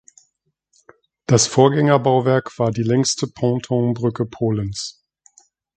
[1.27, 5.05] Das Vorgängerbauwerk war die längste Pontonbrücke Polens.